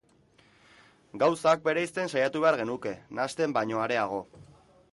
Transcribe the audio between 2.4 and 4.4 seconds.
behar genuke, nahasten baino areago.